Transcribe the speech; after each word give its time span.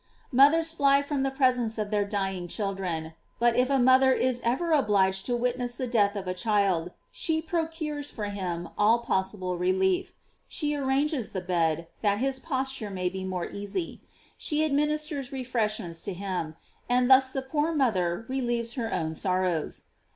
f1 0.01 0.33
Mothers 0.37 0.71
fly 0.71 1.03
from 1.03 1.21
the 1.21 1.29
presence 1.29 1.77
of 1.77 1.91
their 1.91 2.03
dying 2.05 2.47
children; 2.47 3.13
but 3.37 3.55
if 3.55 3.69
a 3.69 3.77
mother 3.77 4.11
is 4.11 4.41
ever 4.43 4.71
obliged 4.71 5.27
to 5.27 5.35
wit 5.35 5.59
ness 5.59 5.75
the 5.75 5.85
death 5.85 6.15
of 6.15 6.27
a 6.27 6.33
child, 6.33 6.89
she 7.11 7.39
procures 7.39 8.09
for 8.09 8.25
him 8.25 8.69
all 8.79 8.97
possible 8.97 9.59
relief; 9.59 10.15
she 10.47 10.73
arranges 10.73 11.29
the 11.33 11.39
bed, 11.39 11.87
that 12.01 12.17
his 12.17 12.39
posture 12.39 12.89
may 12.89 13.09
be 13.09 13.23
more 13.23 13.45
easy; 13.45 14.01
she 14.39 14.65
administers 14.65 15.31
refreshments 15.31 16.01
to 16.01 16.13
him; 16.15 16.55
and 16.89 17.07
thus 17.07 17.29
the 17.29 17.43
poor 17.43 17.71
mother 17.71 18.25
relieves 18.27 18.73
her 18.73 18.91
own 18.91 19.13
sorrows. 19.13 19.83